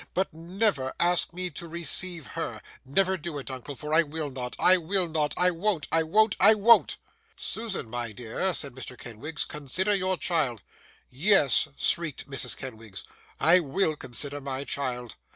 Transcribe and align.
But 0.15 0.33
never 0.33 0.93
ask 0.99 1.31
me 1.31 1.51
to 1.51 1.67
receive 1.67 2.25
HER, 2.25 2.59
never 2.83 3.17
do 3.17 3.37
it, 3.37 3.51
uncle. 3.51 3.75
For 3.75 3.93
I 3.93 4.01
will 4.01 4.31
not, 4.31 4.55
I 4.57 4.75
will 4.77 5.07
not, 5.07 5.35
I 5.37 5.51
won't, 5.51 5.87
I 5.91 6.01
won't, 6.01 6.35
I 6.39 6.55
won't!' 6.55 6.97
'Susan, 7.37 7.87
my 7.87 8.11
dear,' 8.11 8.51
said 8.55 8.73
Mr. 8.73 8.97
Kenwigs, 8.97 9.45
'consider 9.45 9.93
your 9.93 10.17
child.' 10.17 10.63
'Yes,' 11.11 11.67
shrieked 11.77 12.27
Mrs. 12.27 12.57
Kenwigs, 12.57 13.03
'I 13.39 13.59
will 13.59 13.95
consider 13.95 14.41
my 14.41 14.63
child! 14.63 15.17